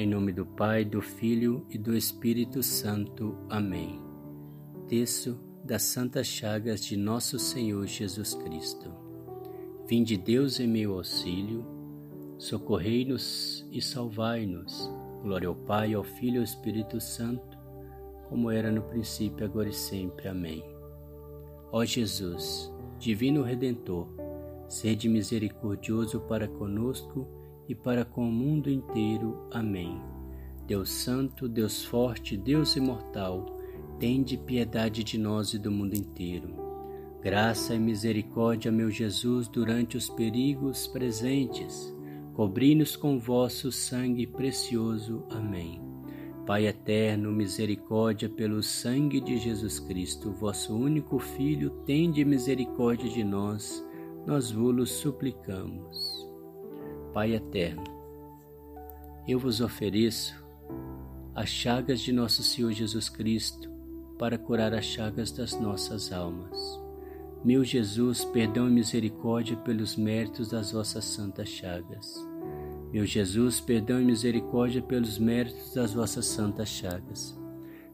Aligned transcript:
Em 0.00 0.06
nome 0.06 0.32
do 0.32 0.46
Pai, 0.46 0.82
do 0.82 1.02
Filho 1.02 1.66
e 1.68 1.76
do 1.76 1.94
Espírito 1.94 2.62
Santo. 2.62 3.36
Amém. 3.50 4.00
Texto 4.88 5.38
das 5.62 5.82
Santas 5.82 6.26
Chagas 6.26 6.82
de 6.82 6.96
Nosso 6.96 7.38
Senhor 7.38 7.86
Jesus 7.86 8.34
Cristo. 8.34 8.90
Vinde 9.86 10.16
Deus 10.16 10.58
em 10.58 10.66
meu 10.66 10.94
auxílio, 10.94 11.66
socorrei-nos 12.38 13.68
e 13.70 13.82
salvai-nos. 13.82 14.90
Glória 15.22 15.48
ao 15.48 15.54
Pai, 15.54 15.92
ao 15.92 16.02
Filho 16.02 16.36
e 16.36 16.38
ao 16.38 16.44
Espírito 16.44 16.98
Santo, 16.98 17.58
como 18.26 18.50
era 18.50 18.72
no 18.72 18.80
princípio, 18.80 19.44
agora 19.44 19.68
e 19.68 19.74
sempre. 19.74 20.28
Amém. 20.28 20.64
Ó 21.70 21.84
Jesus, 21.84 22.72
Divino 22.98 23.42
Redentor, 23.42 24.08
sede 24.66 25.10
misericordioso 25.10 26.20
para 26.20 26.48
conosco 26.48 27.39
e 27.70 27.74
para 27.74 28.04
com 28.04 28.28
o 28.28 28.32
mundo 28.32 28.68
inteiro. 28.68 29.46
Amém. 29.52 30.00
Deus 30.66 30.90
Santo, 30.90 31.48
Deus 31.48 31.84
Forte, 31.84 32.36
Deus 32.36 32.74
Imortal, 32.74 33.46
tende 33.98 34.36
piedade 34.36 35.04
de 35.04 35.16
nós 35.16 35.54
e 35.54 35.58
do 35.58 35.70
mundo 35.70 35.94
inteiro. 35.94 36.48
Graça 37.22 37.74
e 37.74 37.78
misericórdia, 37.78 38.72
meu 38.72 38.90
Jesus, 38.90 39.46
durante 39.46 39.96
os 39.96 40.08
perigos 40.08 40.86
presentes, 40.88 41.94
cobri-nos 42.34 42.96
com 42.96 43.18
vosso 43.18 43.70
sangue 43.70 44.26
precioso. 44.26 45.24
Amém. 45.30 45.80
Pai 46.46 46.66
eterno, 46.66 47.30
misericórdia 47.30 48.28
pelo 48.28 48.62
sangue 48.62 49.20
de 49.20 49.38
Jesus 49.38 49.78
Cristo, 49.78 50.32
vosso 50.32 50.74
único 50.74 51.20
Filho, 51.20 51.70
tende 51.84 52.24
misericórdia 52.24 53.08
de 53.08 53.22
nós, 53.22 53.84
nós 54.26 54.50
vos 54.50 54.90
suplicamos. 54.90 56.09
Pai 57.12 57.34
eterno, 57.34 57.82
eu 59.26 59.36
vos 59.36 59.60
ofereço 59.60 60.32
as 61.34 61.48
chagas 61.48 62.00
de 62.00 62.12
nosso 62.12 62.40
Senhor 62.40 62.70
Jesus 62.70 63.08
Cristo 63.08 63.68
para 64.16 64.38
curar 64.38 64.72
as 64.72 64.84
chagas 64.84 65.32
das 65.32 65.58
nossas 65.58 66.12
almas. 66.12 66.80
Meu 67.44 67.64
Jesus, 67.64 68.24
perdão 68.26 68.68
e 68.68 68.70
misericórdia 68.70 69.56
pelos 69.56 69.96
méritos 69.96 70.50
das 70.50 70.70
vossas 70.70 71.04
santas 71.04 71.48
chagas. 71.48 72.14
Meu 72.92 73.04
Jesus, 73.04 73.60
perdão 73.60 74.00
e 74.00 74.04
misericórdia 74.04 74.80
pelos 74.80 75.18
méritos 75.18 75.74
das 75.74 75.92
vossas 75.92 76.26
santas 76.26 76.68
chagas. 76.68 77.36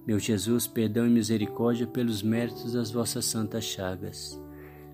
Meu 0.06 0.18
Jesus, 0.18 0.66
perdão 0.66 1.06
e 1.06 1.10
misericórdia 1.10 1.86
pelos 1.86 2.22
méritos 2.22 2.74
das 2.74 2.90
vossas 2.90 3.24
santas 3.24 3.64
chagas. 3.64 4.38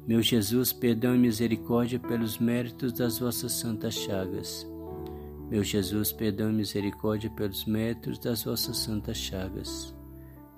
Meu 0.04 0.20
Jesus, 0.20 0.72
perdão 0.72 1.14
e 1.14 1.18
misericórdia 1.18 1.96
pelos 1.96 2.36
méritos 2.36 2.92
das 2.92 3.20
vossas 3.20 3.52
santas 3.52 3.94
chagas. 3.94 4.66
Meu 5.48 5.62
Jesus, 5.62 6.10
perdão 6.10 6.50
e 6.50 6.54
misericórdia 6.54 7.30
pelos 7.30 7.64
méritos 7.66 8.18
das 8.18 8.42
vossas 8.42 8.78
santas 8.78 9.16
chagas. 9.16 9.94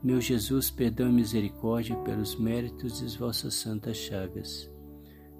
Meu 0.03 0.19
Jesus, 0.19 0.70
perdão 0.70 1.11
e 1.11 1.12
misericórdia 1.12 1.95
pelos 1.97 2.37
méritos 2.37 3.03
das 3.03 3.17
vossas 3.17 3.53
santas 3.53 3.98
chagas. 3.98 4.70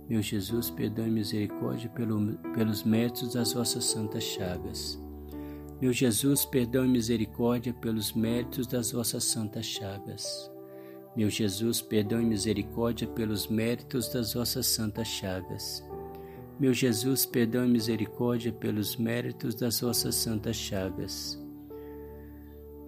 Meu 0.07 0.21
Jesus, 0.21 0.69
perdão 0.69 1.07
e 1.07 1.11
misericórdia 1.11 1.89
pelo, 1.89 2.35
pelos 2.55 2.83
méritos 2.83 3.33
das 3.33 3.55
vossas 3.55 3.87
santas 3.87 4.23
chagas. 4.23 5.01
Meu 5.81 5.95
Jesus, 5.95 6.45
perdão 6.45 6.85
e 6.85 6.89
misericórdia 6.89 7.73
pelos 7.73 8.13
méritos 8.13 8.67
das 8.67 8.93
vossas 8.93 9.25
santas 9.25 9.65
chagas. 9.65 10.54
Meu 11.17 11.31
Jesus, 11.31 11.81
perdão 11.81 12.21
e 12.21 12.25
misericórdia 12.25 13.07
pelos 13.07 13.47
méritos 13.47 14.09
das 14.13 14.35
vossas 14.35 14.67
santas 14.67 15.07
chagas. 15.07 15.85
Meu 16.59 16.75
Jesus, 16.75 17.25
perdão 17.25 17.65
e 17.65 17.69
misericórdia 17.69 18.53
pelos 18.53 18.97
méritos 18.97 19.55
das 19.55 19.81
vossas 19.81 20.17
santas 20.17 20.57
chagas. 20.57 21.41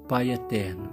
Pai 0.09 0.31
eterno, 0.31 0.91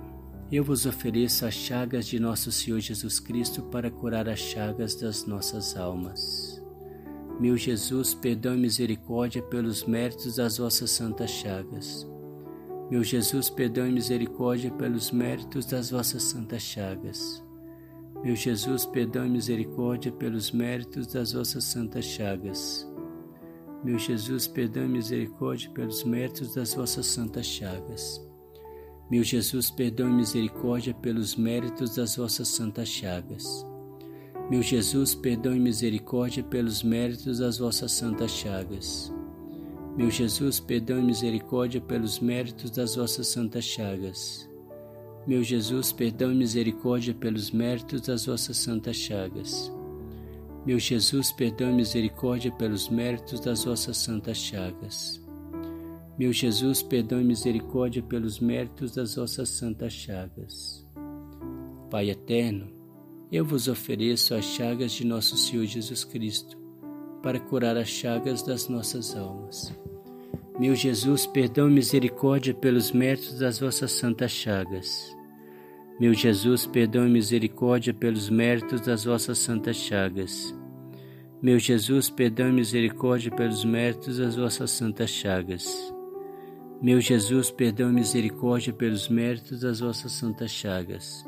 eu 0.51 0.63
vos 0.63 0.85
ofereço 0.85 1.45
as 1.47 1.55
chagas 1.55 2.05
de 2.05 2.19
nosso 2.19 2.51
Senhor 2.51 2.79
Jesus 2.79 3.19
Cristo 3.19 3.63
para 3.63 3.89
curar 3.89 4.29
as 4.29 4.39
chagas 4.39 4.93
das 4.93 5.25
nossas 5.25 5.75
almas. 5.75 6.63
Meu 7.39 7.57
Jesus, 7.57 8.13
perdão 8.13 8.53
e 8.53 8.59
misericórdia 8.59 9.41
pelos 9.41 9.85
méritos 9.85 10.35
das 10.35 10.59
vossas 10.59 10.91
santas 10.91 11.31
chagas. 11.31 12.07
Meu 12.93 13.03
Jesus, 13.03 13.49
perdão 13.49 13.87
e 13.87 13.91
misericórdia 13.91 14.69
pelos 14.69 15.09
méritos 15.09 15.65
das 15.65 15.89
vossas 15.89 16.21
santas 16.21 16.61
chagas. 16.61 17.43
Meu 18.23 18.35
Jesus, 18.35 18.85
perdão 18.85 19.25
e 19.25 19.29
misericórdia 19.31 20.11
pelos 20.11 20.51
méritos 20.51 21.07
das 21.07 21.33
vossas 21.33 21.63
santas 21.63 22.05
chagas. 22.05 22.87
Meu 23.83 23.97
Jesus, 23.97 24.45
perdão 24.45 24.85
e 24.85 24.89
misericórdia 24.89 25.71
pelos 25.71 26.03
méritos 26.03 26.53
das 26.53 26.75
vossas 26.75 27.07
santas 27.07 27.47
chagas. 27.47 28.21
Meu 29.09 29.23
Jesus, 29.23 29.71
perdão 29.71 30.07
e 30.11 30.13
misericórdia 30.13 30.93
pelos 30.93 31.35
méritos 31.35 31.95
das 31.95 32.15
vossas 32.15 32.47
santas 32.47 32.89
chagas. 32.89 33.65
Meu 34.51 34.61
Jesus, 34.61 35.15
perdão 35.15 35.55
e 35.55 35.59
misericórdia 35.59 36.43
pelos 36.43 36.83
méritos 36.83 37.39
das 37.39 37.57
vossas 37.57 37.91
santas 37.91 38.29
chagas. 38.29 39.11
Meu 39.95 40.09
Jesus, 40.09 40.59
perdão 40.59 40.97
e 40.99 41.03
misericórdia 41.03 41.79
pelos 41.79 42.19
méritos 42.19 42.71
das 42.71 42.95
vossas 42.95 43.27
santas 43.27 43.63
chagas. 43.63 44.49
Meu 45.27 45.43
Jesus, 45.43 45.91
perdão 45.91 46.31
e 46.31 46.35
misericórdia 46.35 47.13
pelos 47.13 47.51
méritos 47.51 48.01
das 48.01 48.25
vossas 48.25 48.57
santas 48.57 48.95
chagas. 48.95 49.71
Meu 50.65 50.79
Jesus, 50.79 51.31
perdão 51.31 51.69
e 51.69 51.73
misericórdia 51.75 52.51
pelos 52.51 52.89
méritos 52.89 53.39
das 53.39 53.65
vossas 53.65 53.97
santas 53.97 54.35
chagas. 54.35 55.23
Meu 56.17 56.33
Jesus, 56.33 56.81
perdão 56.81 57.21
e 57.21 57.23
misericórdia 57.23 58.01
pelos 58.01 58.39
méritos 58.39 58.95
das 58.95 59.13
vossas 59.13 59.49
santas 59.49 59.93
chagas. 59.93 60.87
Pai 61.91 62.09
eterno, 62.09 62.67
eu 63.31 63.45
vos 63.45 63.67
ofereço 63.67 64.33
as 64.33 64.45
chagas 64.45 64.91
de 64.93 65.05
nosso 65.05 65.37
Senhor 65.37 65.65
Jesus 65.65 66.03
Cristo 66.03 66.62
para 67.23 67.39
curar 67.39 67.77
as 67.77 67.87
chagas 67.87 68.43
das 68.43 68.67
nossas 68.67 69.15
almas. 69.15 69.73
Meu 70.59 70.75
Jesus, 70.75 71.25
perdão 71.25 71.69
e 71.69 71.73
misericórdia 71.73 72.53
pelos 72.53 72.91
méritos 72.91 73.39
das 73.39 73.59
vossas 73.59 73.93
santas 73.93 74.29
chagas. 74.29 75.15
Meu 75.99 76.13
Jesus, 76.13 76.67
perdão 76.67 77.07
e 77.07 77.09
misericórdia 77.09 77.93
pelos 77.93 78.29
méritos 78.29 78.81
das 78.81 79.05
vossas 79.05 79.39
santas 79.39 79.77
chagas. 79.77 80.53
Meu 81.41 81.57
Jesus, 81.57 82.09
perdão 82.09 82.49
e 82.49 82.51
misericórdia 82.51 83.31
pelos 83.31 83.63
méritos 83.65 84.17
das 84.17 84.35
vossas 84.35 84.69
santas 84.69 85.09
chagas. 85.09 85.93
Meu 86.81 86.99
Jesus, 86.99 87.49
perdão 87.49 87.89
e 87.89 87.93
misericórdia 87.93 88.73
pelos 88.73 89.07
méritos 89.07 89.61
das 89.61 89.79
vossas 89.79 90.11
santas 90.11 90.51
chagas. 90.51 91.25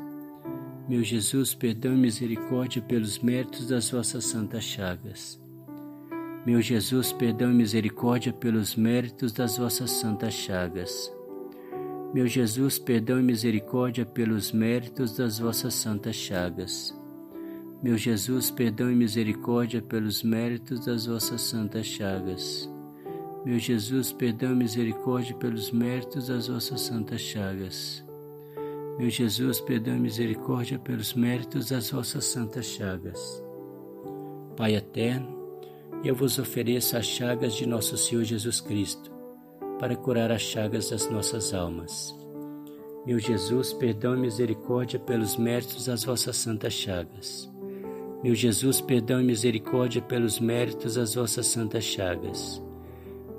Meu 0.88 1.02
Jesus, 1.02 1.54
perdão 1.54 1.94
e 1.94 1.96
misericórdia 1.96 2.82
pelos 2.82 3.18
méritos 3.18 3.66
das 3.66 3.90
vossas 3.90 4.24
santas 4.24 4.62
chagas. 4.62 5.45
Meu 6.46 6.62
Jesus, 6.62 7.12
perdão 7.12 7.50
e 7.50 7.54
misericórdia 7.54 8.32
pelos 8.32 8.76
méritos 8.76 9.32
das 9.32 9.58
vossas 9.58 9.90
santas 9.90 10.32
chagas. 10.32 11.12
Meu 12.14 12.28
Jesus, 12.28 12.78
perdão 12.78 13.18
e 13.18 13.22
misericórdia 13.24 14.06
pelos 14.06 14.52
méritos 14.52 15.16
das 15.16 15.40
vossas 15.40 15.74
santas 15.74 16.14
chagas. 16.14 16.96
Meu 17.82 17.98
Jesus, 17.98 18.48
perdão 18.48 18.92
e 18.92 18.94
misericórdia 18.94 19.82
pelos 19.82 20.22
méritos 20.22 20.86
das 20.86 21.06
vossas 21.06 21.42
santas 21.42 21.84
chagas. 21.84 22.70
Meu 23.44 23.58
Jesus, 23.58 24.12
perdão 24.12 24.52
e 24.52 24.54
misericórdia 24.54 25.34
pelos 25.34 25.72
méritos 25.72 26.28
das 26.28 26.46
vossas 26.46 26.80
santas 26.80 27.20
chagas. 27.22 28.04
Meu 29.00 29.10
Jesus, 29.10 29.60
perdão 29.60 29.96
e 29.96 30.00
misericórdia 30.00 30.78
pelos 30.78 31.12
méritos 31.12 31.70
das 31.70 31.90
vossas 31.90 32.24
santas 32.24 32.66
chagas. 32.66 33.42
Pai 34.56 34.76
eterno, 34.76 35.35
eu 36.06 36.14
vos 36.14 36.38
ofereço 36.38 36.96
as 36.96 37.04
chagas 37.04 37.54
de 37.54 37.66
nosso 37.66 37.96
Senhor 37.96 38.22
Jesus 38.22 38.60
Cristo, 38.60 39.10
para 39.78 39.96
curar 39.96 40.30
as 40.30 40.40
chagas 40.40 40.90
das 40.90 41.10
nossas 41.10 41.52
almas. 41.52 42.14
Meu 43.04 43.18
Jesus, 43.18 43.72
perdão 43.72 44.16
e 44.16 44.20
misericórdia 44.20 45.00
pelos 45.00 45.36
méritos 45.36 45.86
das 45.86 46.04
vossas 46.04 46.36
santas 46.36 46.72
chagas. 46.72 47.50
Meu 48.22 48.34
Jesus, 48.34 48.80
perdão 48.80 49.20
e 49.20 49.24
misericórdia 49.24 50.00
pelos 50.00 50.38
méritos 50.38 50.94
das 50.94 51.14
vossas 51.14 51.46
santas 51.46 51.82
chagas. 51.82 52.62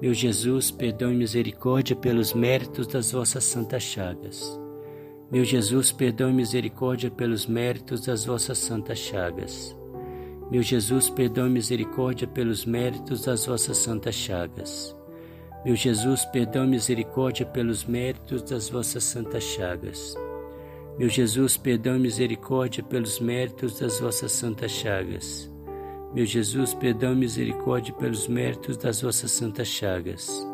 Meu 0.02 0.14
Jesus, 0.14 0.70
perdão 0.70 1.12
e 1.12 1.16
misericórdia 1.16 1.96
pelos 1.96 2.34
méritos 2.34 2.88
das 2.88 3.12
vossas 3.14 3.46
santas 3.46 3.84
chagas. 3.84 4.60
Meu 5.32 5.44
Jesus, 5.44 5.92
perdão 5.92 6.30
e 6.30 6.34
misericórdia 6.34 7.10
pelos 7.10 7.48
méritos 7.48 8.06
das 8.06 8.26
vossas 8.26 8.58
santas 8.58 9.00
chagas. 9.00 9.76
Meu 10.50 10.64
Jesus, 10.64 11.10
perdão 11.10 11.48
e 11.48 11.50
misericórdia 11.50 12.26
pelos 12.26 12.66
méritos 12.66 13.26
das 13.26 13.46
vossas 13.46 13.78
santas 13.78 14.16
chagas. 14.16 14.96
Meu 15.66 15.76
Jesus, 15.76 16.24
perdão 16.24 16.66
misericórdia 16.66 17.46
pelos 17.46 17.84
méritos 17.84 18.44
das 18.44 18.70
vossas 18.70 19.04
santas 19.04 19.44
chagas. 19.44 20.16
Meu 20.98 21.10
Jesus, 21.10 21.58
perdão 21.58 21.98
e 21.98 22.00
misericórdia 22.00 22.82
pelos 22.82 23.20
méritos 23.20 23.78
das 23.78 24.00
vossas 24.00 24.32
santas 24.32 24.72
chagas. 24.72 25.52
Meu 26.14 26.26
Jesus, 26.26 26.74
perdão 26.74 27.12
e 27.12 27.16
misericórdia 27.18 27.94
pelos 27.94 28.30
méritos 28.30 28.78
das 28.78 29.02
vossas 29.02 29.32
santas 29.32 29.68
chagas. 29.68 30.48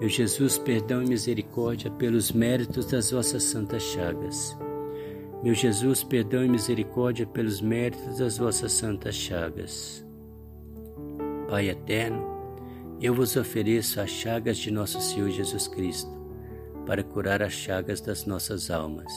Meu 0.00 0.08
Jesus, 0.08 0.58
perdão 0.58 1.04
e 1.04 1.08
misericórdia 1.08 1.88
pelos 1.92 2.32
méritos 2.32 2.86
das 2.86 3.12
vossas 3.12 3.44
santas 3.44 3.82
chagas. 3.82 4.58
Meu 5.42 5.54
Jesus, 5.54 6.04
perdão 6.04 6.44
e 6.44 6.48
misericórdia 6.48 7.26
pelos 7.26 7.62
méritos 7.62 8.18
das 8.18 8.36
vossas 8.36 8.72
santas 8.72 9.14
chagas. 9.14 10.04
Pai 11.48 11.70
eterno, 11.70 12.22
eu 13.00 13.14
vos 13.14 13.34
ofereço 13.36 14.02
as 14.02 14.10
chagas 14.10 14.58
de 14.58 14.70
nosso 14.70 15.00
Senhor 15.00 15.30
Jesus 15.30 15.66
Cristo, 15.66 16.10
para 16.84 17.02
curar 17.02 17.42
as 17.42 17.54
chagas 17.54 18.02
das 18.02 18.26
nossas 18.26 18.70
almas. 18.70 19.10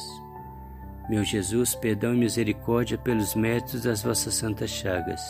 Meu 1.10 1.26
Jesus, 1.26 1.76
perdão 1.76 2.14
e 2.14 2.18
misericórdia 2.20 2.98
pelos 2.98 3.36
méritos 3.36 3.84
das 3.84 4.02
vossas 4.02 4.34
santas 4.34 4.70
chagas. 4.70 5.22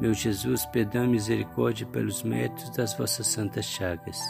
Meu 0.00 0.14
Jesus, 0.14 0.64
perdão 0.66 1.06
e 1.06 1.08
misericórdia 1.08 1.84
pelos 1.88 2.22
méritos 2.22 2.70
das 2.70 2.96
vossas 2.96 3.26
santas 3.26 3.64
chagas. 3.64 4.20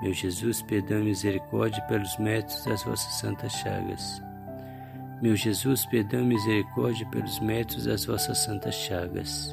Meu 0.00 0.12
Jesus, 0.12 0.62
perdão 0.62 1.00
e 1.00 1.06
misericórdia 1.06 1.82
pelos 1.88 2.16
méritos 2.18 2.64
das 2.64 2.84
vossas 2.84 3.14
santas 3.14 3.50
chagas. 3.54 4.27
Meu 5.20 5.34
Jesus, 5.34 5.84
perdão 5.86 6.20
e 6.20 6.26
misericórdia 6.26 7.04
pelos 7.10 7.40
méritos 7.40 7.86
das 7.86 8.04
vossas 8.04 8.38
santas 8.38 8.72
chagas. 8.76 9.52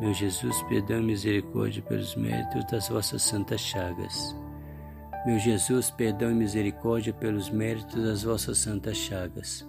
Meu 0.00 0.14
Jesus, 0.14 0.62
perdão 0.62 1.00
e 1.00 1.02
misericórdia 1.02 1.82
pelos 1.82 2.16
méritos 2.16 2.64
das 2.64 2.88
vossas 2.88 3.20
santas 3.20 3.60
chagas. 3.60 4.34
Meu 5.26 5.38
Jesus, 5.38 5.90
perdão 5.90 6.30
e 6.30 6.34
misericórdia 6.34 7.12
pelos 7.12 7.50
méritos 7.50 8.02
das 8.02 8.22
vossas 8.22 8.56
santas 8.56 8.96
chagas. 8.96 9.68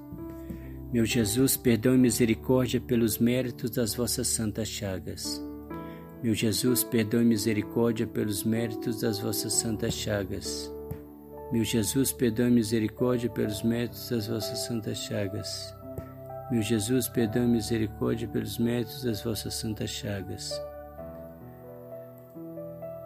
Meu 0.93 1.05
Jesus, 1.05 1.57
perdão 1.57 1.93
e 1.93 1.97
misericórdia 1.97 2.79
pelos 2.79 3.17
méritos 3.17 3.69
das 3.69 3.93
vossas 3.93 4.29
santas 4.29 4.69
chagas. 4.69 5.45
Meu 6.23 6.33
Jesus, 6.33 6.85
perdão 6.85 7.21
e 7.21 7.25
misericórdia 7.25 8.07
pelos 8.07 8.45
méritos 8.45 9.01
das 9.01 9.19
vossas 9.19 9.51
santas 9.51 9.93
chagas. 9.93 10.71
Meu 11.51 11.65
Jesus, 11.65 12.13
perdão 12.13 12.47
e 12.47 12.51
misericórdia 12.51 13.29
pelos 13.29 13.61
méritos 13.61 14.09
das 14.09 14.27
vossas 14.27 14.59
santas 14.59 14.97
chagas. 14.97 15.75
Meu 16.49 16.61
Jesus, 16.61 17.09
perdão 17.09 17.43
e 17.43 17.47
misericórdia 17.47 18.25
pelos 18.25 18.57
méritos 18.57 19.03
das 19.03 19.21
vossas 19.21 19.55
santas 19.55 19.89
chagas. 19.89 20.49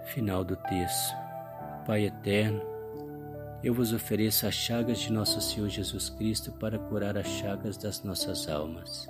Final 0.05 0.43
do 0.43 0.55
texto. 0.55 1.15
Pai 1.87 2.05
eterno, 2.05 2.61
eu 3.63 3.73
vos 3.73 3.91
ofereço 3.91 4.45
as 4.45 4.53
chagas 4.53 4.99
de 4.99 5.11
nosso 5.11 5.41
Senhor 5.41 5.67
Jesus 5.67 6.11
Cristo 6.11 6.51
para 6.51 6.77
curar 6.77 7.17
as 7.17 7.27
chagas 7.27 7.77
das 7.77 8.03
nossas 8.03 8.47
almas. 8.47 9.07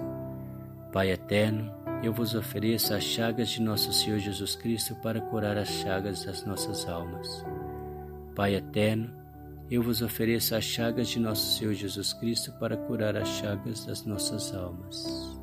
Pai 0.93 1.11
eterno, 1.11 1.73
eu 2.01 2.13
vos 2.13 2.35
ofereço 2.35 2.93
as 2.93 3.03
chagas 3.03 3.49
de 3.49 3.61
nosso 3.61 3.91
Senhor 3.91 4.17
Jesus 4.17 4.55
Cristo 4.55 4.95
para 5.03 5.19
curar 5.19 5.57
as 5.57 5.67
chagas 5.67 6.23
das 6.23 6.45
nossas 6.45 6.87
almas. 6.87 7.45
Pai 8.33 8.55
eterno, 8.55 9.24
eu 9.69 9.81
vos 9.81 10.01
ofereço 10.01 10.55
as 10.55 10.63
chagas 10.63 11.09
de 11.09 11.19
nosso 11.19 11.57
Senhor 11.57 11.73
Jesus 11.73 12.13
Cristo 12.13 12.51
para 12.59 12.77
curar 12.77 13.15
as 13.15 13.27
chagas 13.27 13.85
das 13.85 14.05
nossas 14.05 14.53
almas. 14.53 15.35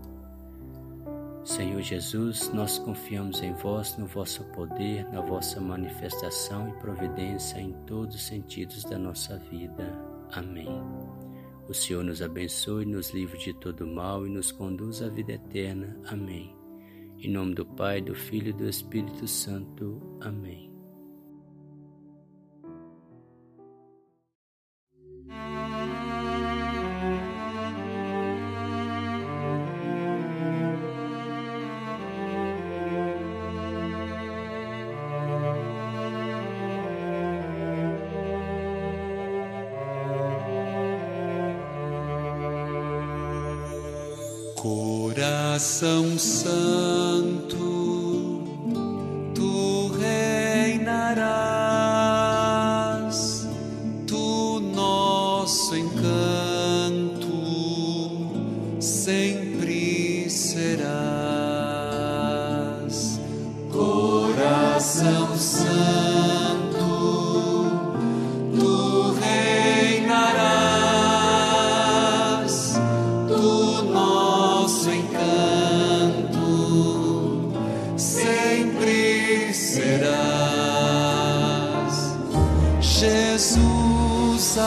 Senhor 1.44 1.82
Jesus, 1.82 2.52
nós 2.52 2.78
confiamos 2.78 3.42
em 3.42 3.52
vós, 3.54 3.96
no 3.98 4.06
vosso 4.06 4.44
poder, 4.52 5.04
na 5.08 5.20
vossa 5.20 5.60
manifestação 5.60 6.68
e 6.68 6.72
providência 6.74 7.60
em 7.60 7.72
todos 7.84 8.14
os 8.14 8.22
sentidos 8.22 8.84
da 8.84 8.96
nossa 8.96 9.38
vida. 9.50 9.92
Amém. 10.30 10.68
O 11.68 11.74
Senhor 11.74 12.04
nos 12.04 12.22
abençoe, 12.22 12.86
nos 12.86 13.10
livre 13.10 13.38
de 13.38 13.52
todo 13.54 13.86
mal 13.86 14.24
e 14.24 14.30
nos 14.30 14.52
conduz 14.52 15.02
à 15.02 15.08
vida 15.08 15.32
eterna. 15.32 15.96
Amém. 16.06 16.54
Em 17.18 17.30
nome 17.30 17.54
do 17.54 17.66
Pai, 17.66 18.00
do 18.00 18.14
Filho 18.14 18.50
e 18.50 18.52
do 18.52 18.68
Espírito 18.68 19.26
Santo. 19.26 20.00
Amém. 20.20 20.71
Coração 44.62 46.16
Santo, 46.16 47.58
tu 49.34 49.88
reinarás, 49.88 51.08
tu 54.06 54.60
nosso 54.72 55.76
encanto 55.76 57.26
sempre 58.78 60.30
serás. 60.30 60.92
Coração 63.72 65.36
Santo. 65.36 66.21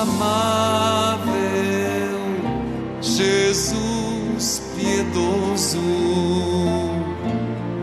Amável, 0.05 1.25
Jesus 3.01 4.61
piedoso, 4.75 5.79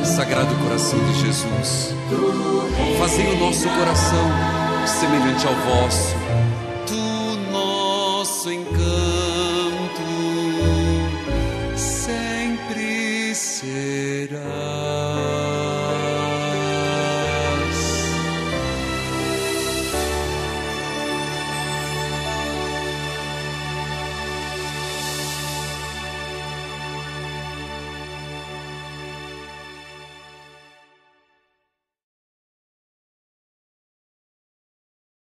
Sagrado 0.04 0.56
coração 0.63 1.00
de 1.00 1.22
Jesus, 1.22 1.94
fazei 3.00 3.25
o 3.34 3.39
nosso 3.39 3.70
coração 3.70 4.32
semelhante 4.86 5.48
ao 5.48 5.54
vosso 5.54 6.16